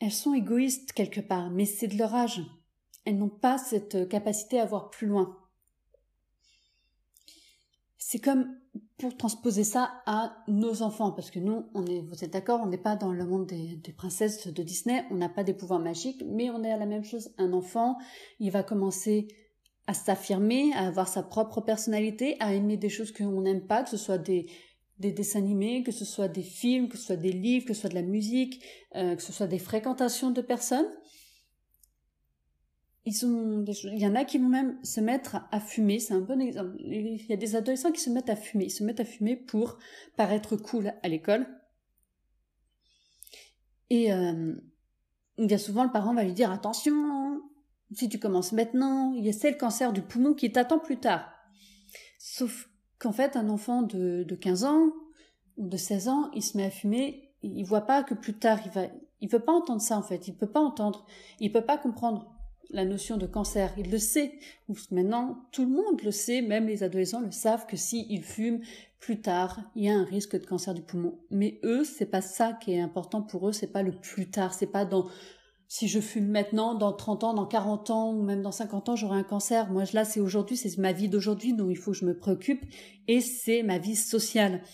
Elles 0.00 0.12
sont 0.12 0.34
égoïstes 0.34 0.92
quelque 0.92 1.20
part, 1.20 1.50
mais 1.50 1.66
c'est 1.66 1.88
de 1.88 1.96
leur 1.96 2.14
âge. 2.14 2.42
Elles 3.04 3.18
n'ont 3.18 3.28
pas 3.28 3.58
cette 3.58 4.08
capacité 4.08 4.58
à 4.58 4.66
voir 4.66 4.90
plus 4.90 5.06
loin 5.06 5.36
c'est 8.10 8.18
comme 8.18 8.56
pour 8.98 9.16
transposer 9.16 9.62
ça 9.62 10.02
à 10.04 10.36
nos 10.48 10.82
enfants, 10.82 11.12
parce 11.12 11.30
que 11.30 11.38
nous, 11.38 11.66
on 11.74 11.86
est, 11.86 12.00
vous 12.00 12.24
êtes 12.24 12.32
d'accord, 12.32 12.60
on 12.60 12.66
n'est 12.66 12.76
pas 12.76 12.96
dans 12.96 13.12
le 13.12 13.24
monde 13.24 13.46
des, 13.46 13.76
des 13.76 13.92
princesses 13.92 14.48
de 14.48 14.62
Disney, 14.64 15.04
on 15.12 15.14
n'a 15.14 15.28
pas 15.28 15.44
des 15.44 15.54
pouvoirs 15.54 15.78
magiques, 15.78 16.24
mais 16.26 16.50
on 16.50 16.64
est 16.64 16.72
à 16.72 16.76
la 16.76 16.86
même 16.86 17.04
chose. 17.04 17.32
Un 17.38 17.52
enfant, 17.52 17.98
il 18.40 18.50
va 18.50 18.64
commencer 18.64 19.28
à 19.86 19.94
s'affirmer, 19.94 20.72
à 20.74 20.88
avoir 20.88 21.06
sa 21.06 21.22
propre 21.22 21.60
personnalité, 21.60 22.36
à 22.40 22.52
aimer 22.52 22.76
des 22.76 22.88
choses 22.88 23.12
qu'on 23.12 23.42
n'aime 23.42 23.64
pas, 23.64 23.84
que 23.84 23.90
ce 23.90 23.96
soit 23.96 24.18
des, 24.18 24.46
des 25.00 25.12
dessins 25.12 25.38
animés, 25.38 25.82
que 25.82 25.92
ce 25.92 26.04
soit 26.04 26.28
des 26.28 26.42
films, 26.42 26.88
que 26.88 26.96
ce 26.96 27.04
soit 27.04 27.16
des 27.16 27.32
livres, 27.32 27.66
que 27.66 27.74
ce 27.74 27.80
soit 27.80 27.90
de 27.90 27.94
la 27.94 28.02
musique, 28.02 28.62
euh, 28.94 29.16
que 29.16 29.22
ce 29.22 29.32
soit 29.32 29.46
des 29.46 29.58
fréquentations 29.58 30.30
de 30.30 30.42
personnes. 30.42 30.88
Il 33.06 33.98
y 33.98 34.06
en 34.06 34.14
a 34.14 34.24
qui 34.24 34.38
vont 34.38 34.48
même 34.48 34.78
se 34.84 35.00
mettre 35.00 35.38
à 35.50 35.58
fumer. 35.58 35.98
C'est 35.98 36.12
un 36.12 36.20
bon 36.20 36.38
exemple. 36.40 36.76
Il 36.78 37.26
y 37.28 37.32
a 37.32 37.36
des 37.36 37.56
adolescents 37.56 37.92
qui 37.92 38.00
se 38.00 38.10
mettent 38.10 38.28
à 38.28 38.36
fumer. 38.36 38.66
Ils 38.66 38.70
se 38.70 38.84
mettent 38.84 39.00
à 39.00 39.06
fumer 39.06 39.36
pour 39.36 39.78
paraître 40.16 40.56
cool 40.56 40.92
à 41.02 41.08
l'école. 41.08 41.46
Et 43.88 44.12
euh, 44.12 44.54
bien 45.38 45.58
souvent, 45.58 45.82
le 45.82 45.90
parent 45.90 46.14
va 46.14 46.24
lui 46.24 46.34
dire 46.34 46.52
attention, 46.52 47.40
si 47.90 48.08
tu 48.10 48.18
commences 48.18 48.52
maintenant, 48.52 49.14
il 49.14 49.24
y 49.24 49.30
a 49.30 49.50
le 49.50 49.56
cancer 49.56 49.92
du 49.94 50.02
poumon 50.02 50.34
qui 50.34 50.52
t'attend 50.52 50.78
plus 50.78 50.98
tard. 50.98 51.32
Sauf 52.18 52.69
qu'en 53.00 53.12
fait, 53.12 53.36
un 53.36 53.48
enfant 53.48 53.82
de, 53.82 54.22
de 54.22 54.34
15 54.36 54.64
ans 54.64 54.92
ou 55.56 55.66
de 55.66 55.76
16 55.76 56.08
ans, 56.08 56.30
il 56.32 56.42
se 56.42 56.56
met 56.56 56.64
à 56.64 56.70
fumer, 56.70 57.32
il 57.42 57.64
voit 57.64 57.80
pas 57.80 58.04
que 58.04 58.14
plus 58.14 58.34
tard, 58.34 58.60
il 58.64 58.70
va, 58.70 58.82
il 59.20 59.28
veut 59.28 59.40
pas 59.40 59.52
entendre 59.52 59.80
ça, 59.80 59.98
en 59.98 60.02
fait. 60.02 60.28
Il 60.28 60.36
peut 60.36 60.46
pas 60.46 60.60
entendre, 60.60 61.04
il 61.40 61.50
peut 61.50 61.64
pas 61.64 61.78
comprendre 61.78 62.32
la 62.70 62.84
notion 62.84 63.16
de 63.16 63.26
cancer. 63.26 63.72
Il 63.78 63.90
le 63.90 63.98
sait. 63.98 64.38
Maintenant, 64.90 65.42
tout 65.50 65.62
le 65.62 65.70
monde 65.70 66.00
le 66.02 66.12
sait, 66.12 66.42
même 66.42 66.66
les 66.66 66.82
adolescents 66.82 67.20
le 67.20 67.32
savent 67.32 67.66
que 67.66 67.76
s'ils 67.76 68.22
fument 68.22 68.60
plus 69.00 69.20
tard, 69.20 69.58
il 69.74 69.84
y 69.84 69.88
a 69.88 69.94
un 69.94 70.04
risque 70.04 70.38
de 70.38 70.46
cancer 70.46 70.74
du 70.74 70.82
poumon. 70.82 71.18
Mais 71.30 71.58
eux, 71.64 71.84
c'est 71.84 72.06
pas 72.06 72.20
ça 72.20 72.52
qui 72.52 72.74
est 72.74 72.80
important 72.80 73.22
pour 73.22 73.48
eux, 73.48 73.52
c'est 73.52 73.72
pas 73.72 73.82
le 73.82 73.92
plus 73.92 74.30
tard, 74.30 74.52
c'est 74.52 74.66
pas 74.66 74.84
dans 74.84 75.08
si 75.72 75.86
je 75.86 76.00
fume 76.00 76.26
maintenant, 76.26 76.74
dans 76.74 76.92
30 76.92 77.22
ans, 77.22 77.32
dans 77.32 77.46
40 77.46 77.90
ans 77.90 78.12
ou 78.12 78.24
même 78.24 78.42
dans 78.42 78.50
50 78.50 78.88
ans, 78.88 78.96
j'aurai 78.96 79.20
un 79.20 79.22
cancer. 79.22 79.70
Moi, 79.70 79.84
là, 79.92 80.04
c'est 80.04 80.18
aujourd'hui, 80.18 80.56
c'est 80.56 80.76
ma 80.78 80.90
vie 80.90 81.08
d'aujourd'hui 81.08 81.52
dont 81.52 81.70
il 81.70 81.76
faut 81.76 81.92
que 81.92 81.96
je 81.96 82.04
me 82.04 82.18
préoccupe 82.18 82.64
et 83.06 83.20
c'est 83.20 83.62
ma 83.62 83.78
vie 83.78 83.94
sociale. 83.94 84.64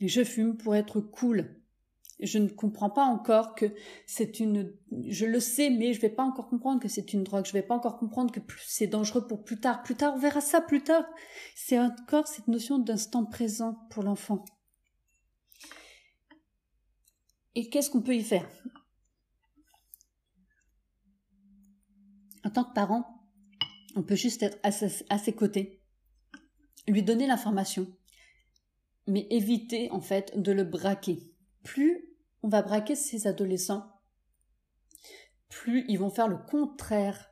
Je 0.00 0.22
fume 0.22 0.56
pour 0.56 0.76
être 0.76 1.00
cool. 1.00 1.60
Je 2.20 2.38
ne 2.38 2.46
comprends 2.46 2.88
pas 2.88 3.02
encore 3.02 3.56
que 3.56 3.74
c'est 4.06 4.38
une, 4.38 4.72
je 5.08 5.26
le 5.26 5.40
sais, 5.40 5.70
mais 5.70 5.92
je 5.92 6.00
vais 6.00 6.08
pas 6.08 6.22
encore 6.22 6.48
comprendre 6.48 6.80
que 6.80 6.88
c'est 6.88 7.12
une 7.12 7.24
drogue. 7.24 7.44
Je 7.44 7.52
vais 7.52 7.62
pas 7.62 7.74
encore 7.74 7.98
comprendre 7.98 8.30
que 8.30 8.40
c'est 8.64 8.86
dangereux 8.86 9.26
pour 9.26 9.42
plus 9.42 9.58
tard. 9.58 9.82
Plus 9.82 9.96
tard, 9.96 10.14
on 10.14 10.20
verra 10.20 10.40
ça 10.40 10.60
plus 10.60 10.84
tard. 10.84 11.04
C'est 11.56 11.80
encore 11.80 12.28
cette 12.28 12.46
notion 12.46 12.78
d'instant 12.78 13.24
présent 13.24 13.76
pour 13.90 14.04
l'enfant. 14.04 14.44
Et 17.56 17.68
qu'est-ce 17.70 17.90
qu'on 17.90 18.02
peut 18.02 18.14
y 18.14 18.22
faire? 18.22 18.48
En 22.48 22.50
tant 22.50 22.64
que 22.64 22.72
parent, 22.72 23.22
on 23.94 24.02
peut 24.02 24.14
juste 24.14 24.42
être 24.42 24.58
à 24.62 25.18
ses, 25.18 25.34
côtés, 25.34 25.82
lui 26.86 27.02
donner 27.02 27.26
l'information, 27.26 27.86
mais 29.06 29.26
éviter 29.28 29.90
en 29.90 30.00
fait 30.00 30.40
de 30.40 30.50
le 30.50 30.64
braquer. 30.64 31.30
Plus 31.62 32.16
on 32.42 32.48
va 32.48 32.62
braquer 32.62 32.96
ces 32.96 33.26
adolescents, 33.26 33.92
plus 35.50 35.84
ils 35.88 35.98
vont 35.98 36.08
faire 36.08 36.26
le 36.26 36.38
contraire 36.38 37.30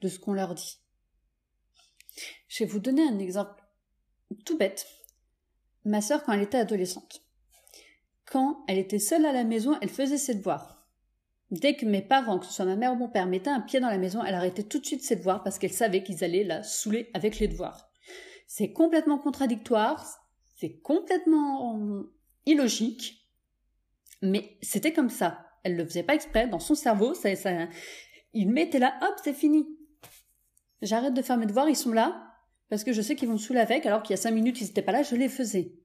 de 0.00 0.06
ce 0.06 0.20
qu'on 0.20 0.32
leur 0.32 0.54
dit. 0.54 0.78
Je 2.46 2.62
vais 2.62 2.70
vous 2.70 2.78
donner 2.78 3.02
un 3.02 3.18
exemple 3.18 3.64
tout 4.44 4.56
bête. 4.56 4.86
Ma 5.84 6.00
sœur, 6.00 6.22
quand 6.22 6.34
elle 6.34 6.42
était 6.42 6.58
adolescente, 6.58 7.26
quand 8.26 8.64
elle 8.68 8.78
était 8.78 9.00
seule 9.00 9.26
à 9.26 9.32
la 9.32 9.42
maison, 9.42 9.76
elle 9.80 9.88
faisait 9.88 10.18
ses 10.18 10.36
devoirs. 10.36 10.81
Dès 11.52 11.76
que 11.76 11.84
mes 11.84 12.00
parents, 12.00 12.38
que 12.38 12.46
ce 12.46 12.52
soit 12.54 12.64
ma 12.64 12.76
mère 12.76 12.94
ou 12.94 12.96
mon 12.96 13.10
père, 13.10 13.26
mettaient 13.26 13.50
un 13.50 13.60
pied 13.60 13.78
dans 13.78 13.90
la 13.90 13.98
maison, 13.98 14.24
elle 14.24 14.34
arrêtait 14.34 14.62
tout 14.62 14.78
de 14.78 14.86
suite 14.86 15.04
ses 15.04 15.16
devoirs 15.16 15.42
parce 15.42 15.58
qu'elle 15.58 15.72
savait 15.72 16.02
qu'ils 16.02 16.24
allaient 16.24 16.44
la 16.44 16.62
saouler 16.62 17.10
avec 17.12 17.38
les 17.38 17.46
devoirs. 17.46 17.90
C'est 18.46 18.72
complètement 18.72 19.18
contradictoire, 19.18 20.02
c'est 20.56 20.80
complètement 20.80 22.06
illogique, 22.46 23.28
mais 24.22 24.56
c'était 24.62 24.94
comme 24.94 25.10
ça. 25.10 25.46
Elle 25.62 25.76
le 25.76 25.84
faisait 25.84 26.02
pas 26.02 26.14
exprès, 26.14 26.48
dans 26.48 26.58
son 26.58 26.74
cerveau, 26.74 27.12
ça, 27.12 27.36
ça, 27.36 27.68
il 28.32 28.48
mettait 28.50 28.78
là, 28.78 28.98
hop, 29.02 29.20
c'est 29.22 29.34
fini. 29.34 29.66
J'arrête 30.80 31.12
de 31.12 31.20
faire 31.20 31.36
mes 31.36 31.44
devoirs, 31.44 31.68
ils 31.68 31.76
sont 31.76 31.92
là, 31.92 32.32
parce 32.70 32.82
que 32.82 32.94
je 32.94 33.02
sais 33.02 33.14
qu'ils 33.14 33.28
vont 33.28 33.34
me 33.34 33.38
saouler 33.38 33.60
avec, 33.60 33.84
alors 33.84 34.02
qu'il 34.02 34.14
y 34.14 34.18
a 34.18 34.22
cinq 34.22 34.32
minutes, 34.32 34.58
ils 34.62 34.68
n'étaient 34.68 34.80
pas 34.80 34.92
là, 34.92 35.02
je 35.02 35.16
les 35.16 35.28
faisais. 35.28 35.81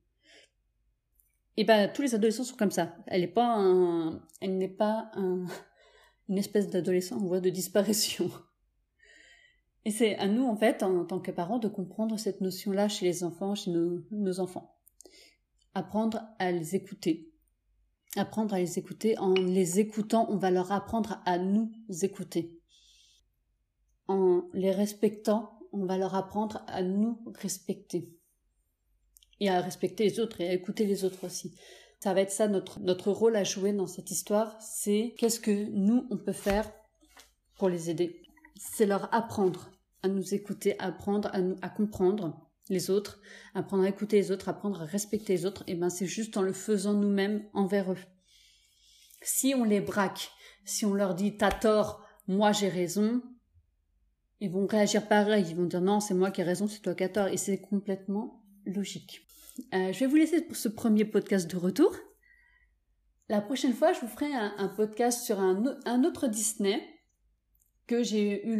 Et 1.57 1.63
ben 1.63 1.91
tous 1.91 2.03
les 2.03 2.13
adolescents 2.13 2.43
sont 2.43 2.55
comme 2.55 2.71
ça. 2.71 2.95
Elle 3.07 3.21
n'est 3.21 3.27
pas 3.27 3.55
un, 3.55 4.21
elle 4.41 4.57
n'est 4.57 4.67
pas 4.67 5.09
un, 5.15 5.45
une 6.29 6.37
espèce 6.37 6.69
d'adolescent 6.69 7.17
en 7.17 7.25
voie 7.25 7.41
de 7.41 7.49
disparition. 7.49 8.29
Et 9.85 9.91
c'est 9.91 10.15
à 10.17 10.27
nous 10.27 10.45
en 10.45 10.55
fait, 10.55 10.83
en, 10.83 11.05
tant 11.05 11.19
que 11.19 11.31
parents, 11.31 11.59
de 11.59 11.67
comprendre 11.67 12.19
cette 12.19 12.41
notion-là 12.41 12.89
chez 12.89 13.05
les 13.05 13.23
enfants, 13.23 13.55
chez 13.55 13.71
nos, 13.71 14.03
nos 14.11 14.39
enfants. 14.39 14.77
Apprendre 15.73 16.21
à 16.39 16.51
les 16.51 16.75
écouter. 16.75 17.33
Apprendre 18.17 18.53
à 18.53 18.59
les 18.59 18.77
écouter. 18.77 19.17
En 19.17 19.33
les 19.33 19.79
écoutant, 19.79 20.27
on 20.29 20.37
va 20.37 20.51
leur 20.51 20.71
apprendre 20.71 21.21
à 21.25 21.37
nous 21.39 21.71
écouter. 22.01 22.59
En 24.07 24.43
les 24.53 24.71
respectant, 24.71 25.59
on 25.71 25.85
va 25.85 25.97
leur 25.97 26.15
apprendre 26.15 26.63
à 26.67 26.81
nous 26.81 27.21
respecter 27.35 28.16
et 29.39 29.49
à 29.49 29.61
respecter 29.61 30.03
les 30.03 30.19
autres 30.19 30.41
et 30.41 30.49
à 30.49 30.53
écouter 30.53 30.85
les 30.85 31.05
autres 31.05 31.25
aussi. 31.25 31.53
Ça 31.99 32.13
va 32.13 32.21
être 32.21 32.31
ça 32.31 32.47
notre, 32.47 32.79
notre 32.79 33.11
rôle 33.11 33.35
à 33.35 33.43
jouer 33.43 33.73
dans 33.73 33.87
cette 33.87 34.11
histoire, 34.11 34.55
c'est 34.61 35.15
qu'est-ce 35.17 35.39
que 35.39 35.69
nous, 35.71 36.07
on 36.11 36.17
peut 36.17 36.31
faire 36.31 36.71
pour 37.57 37.69
les 37.69 37.89
aider. 37.89 38.21
C'est 38.55 38.85
leur 38.85 39.13
apprendre 39.13 39.71
à 40.03 40.07
nous 40.07 40.33
écouter, 40.33 40.79
apprendre 40.79 41.29
à, 41.33 41.41
nous, 41.41 41.55
à 41.61 41.69
comprendre 41.69 42.47
les 42.69 42.89
autres, 42.89 43.19
apprendre 43.55 43.83
à 43.83 43.89
écouter 43.89 44.17
les 44.17 44.31
autres, 44.31 44.49
apprendre 44.49 44.81
à 44.81 44.85
respecter 44.85 45.33
les 45.33 45.45
autres, 45.45 45.63
et 45.67 45.75
ben 45.75 45.89
c'est 45.89 46.05
juste 46.05 46.37
en 46.37 46.41
le 46.41 46.53
faisant 46.53 46.93
nous-mêmes 46.93 47.47
envers 47.53 47.91
eux. 47.91 47.97
Si 49.21 49.55
on 49.55 49.63
les 49.63 49.81
braque, 49.81 50.29
si 50.65 50.85
on 50.85 50.93
leur 50.93 51.15
dit 51.15 51.37
t'as 51.37 51.51
tort, 51.51 52.05
moi 52.27 52.51
j'ai 52.51 52.69
raison, 52.69 53.21
ils 54.39 54.51
vont 54.51 54.67
réagir 54.67 55.07
pareil, 55.07 55.45
ils 55.49 55.55
vont 55.55 55.65
dire 55.65 55.81
non 55.81 55.99
c'est 55.99 56.13
moi 56.13 56.29
qui 56.29 56.41
ai 56.41 56.43
raison, 56.43 56.67
c'est 56.67 56.81
toi 56.81 56.93
qui 56.93 57.03
as 57.03 57.09
tort, 57.09 57.27
et 57.27 57.37
c'est 57.37 57.59
complètement 57.59 58.43
logique. 58.65 59.26
Euh, 59.73 59.91
je 59.91 59.99
vais 59.99 60.05
vous 60.05 60.15
laisser 60.15 60.41
pour 60.41 60.55
ce 60.55 60.69
premier 60.69 61.05
podcast 61.05 61.49
de 61.49 61.57
retour. 61.57 61.95
La 63.29 63.41
prochaine 63.41 63.73
fois, 63.73 63.91
je 63.91 63.99
vous 63.99 64.07
ferai 64.07 64.31
un, 64.33 64.67
podcast 64.69 65.25
sur 65.25 65.39
un, 65.39 66.03
autre 66.03 66.27
Disney 66.27 66.81
que 67.85 68.03
j'ai 68.03 68.45
eu 68.47 68.57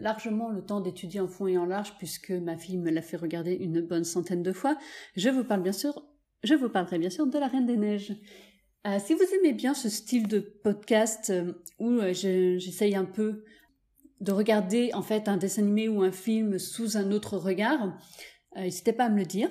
largement 0.00 0.50
le 0.50 0.64
temps 0.64 0.80
d'étudier 0.80 1.20
en 1.20 1.28
fond 1.28 1.46
et 1.46 1.58
en 1.58 1.66
large 1.66 1.96
puisque 1.98 2.30
ma 2.30 2.56
fille 2.56 2.78
me 2.78 2.90
l'a 2.90 3.02
fait 3.02 3.16
regarder 3.16 3.54
une 3.54 3.80
bonne 3.80 4.04
centaine 4.04 4.42
de 4.42 4.52
fois. 4.52 4.78
Je 5.16 5.28
vous 5.28 5.44
parle 5.44 5.62
bien 5.62 5.72
sûr, 5.72 6.02
je 6.44 6.54
vous 6.54 6.68
parlerai 6.68 6.98
bien 6.98 7.10
sûr 7.10 7.26
de 7.26 7.38
la 7.38 7.48
Reine 7.48 7.66
des 7.66 7.76
Neiges. 7.76 8.14
Euh, 8.86 8.98
si 8.98 9.14
vous 9.14 9.24
aimez 9.38 9.52
bien 9.52 9.74
ce 9.74 9.88
style 9.88 10.28
de 10.28 10.38
podcast 10.38 11.30
euh, 11.30 11.52
où 11.78 12.00
j'essaye 12.12 12.94
un 12.94 13.04
peu 13.04 13.44
de 14.20 14.32
regarder 14.32 14.92
en 14.94 15.02
fait 15.02 15.28
un 15.28 15.36
dessin 15.36 15.62
animé 15.62 15.88
ou 15.88 16.02
un 16.02 16.12
film 16.12 16.58
sous 16.58 16.96
un 16.96 17.12
autre 17.12 17.36
regard, 17.36 17.98
n'hésitez 18.54 18.92
pas 18.94 19.06
à 19.06 19.08
me 19.10 19.18
le 19.18 19.26
dire. 19.26 19.50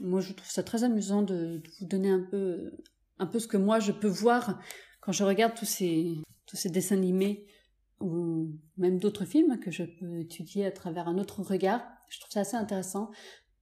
Moi, 0.00 0.20
je 0.20 0.32
trouve 0.32 0.50
ça 0.50 0.62
très 0.62 0.84
amusant 0.84 1.22
de, 1.22 1.62
vous 1.78 1.86
donner 1.86 2.10
un 2.10 2.26
peu, 2.30 2.72
un 3.18 3.26
peu 3.26 3.38
ce 3.38 3.46
que 3.46 3.56
moi 3.56 3.80
je 3.80 3.92
peux 3.92 4.08
voir 4.08 4.60
quand 5.00 5.12
je 5.12 5.24
regarde 5.24 5.54
tous 5.54 5.66
ces, 5.66 6.22
dessins 6.66 6.96
animés 6.96 7.46
ou 8.00 8.50
même 8.78 8.98
d'autres 8.98 9.24
films 9.24 9.58
que 9.60 9.70
je 9.70 9.84
peux 9.84 10.20
étudier 10.20 10.64
à 10.64 10.70
travers 10.70 11.08
un 11.08 11.18
autre 11.18 11.42
regard. 11.42 11.82
Je 12.08 12.18
trouve 12.18 12.32
ça 12.32 12.40
assez 12.40 12.56
intéressant. 12.56 13.10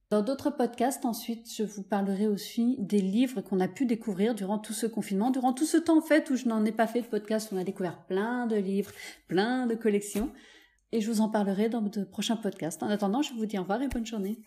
Dans 0.09 0.23
d'autres 0.23 0.49
podcasts, 0.49 1.05
ensuite, 1.05 1.53
je 1.53 1.61
vous 1.61 1.83
parlerai 1.83 2.25
aussi 2.25 2.77
des 2.79 3.01
livres 3.01 3.41
qu'on 3.41 3.59
a 3.59 3.67
pu 3.67 3.85
découvrir 3.85 4.33
durant 4.33 4.57
tout 4.57 4.73
ce 4.73 4.87
confinement, 4.87 5.29
durant 5.29 5.53
tout 5.53 5.67
ce 5.67 5.77
temps, 5.77 5.99
en 5.99 6.01
fait, 6.01 6.31
où 6.31 6.35
je 6.35 6.47
n'en 6.47 6.65
ai 6.65 6.71
pas 6.71 6.87
fait 6.87 7.01
de 7.01 7.07
podcast. 7.07 7.49
On 7.51 7.57
a 7.57 7.63
découvert 7.63 8.05
plein 8.07 8.47
de 8.47 8.55
livres, 8.55 8.91
plein 9.27 9.67
de 9.67 9.75
collections. 9.75 10.31
Et 10.91 11.01
je 11.01 11.11
vous 11.11 11.21
en 11.21 11.29
parlerai 11.29 11.69
dans 11.69 11.81
de 11.81 12.03
prochains 12.03 12.37
podcasts. 12.37 12.81
En 12.81 12.89
attendant, 12.89 13.21
je 13.21 13.33
vous 13.33 13.45
dis 13.45 13.59
au 13.59 13.61
revoir 13.61 13.83
et 13.83 13.87
bonne 13.87 14.05
journée. 14.05 14.39